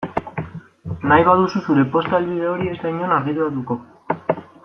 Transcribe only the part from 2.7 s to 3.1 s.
ez da